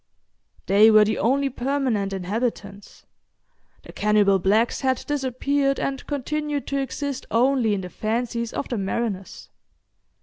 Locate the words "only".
1.19-1.47, 7.29-7.75